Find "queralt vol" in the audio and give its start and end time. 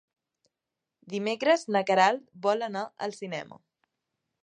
1.91-2.69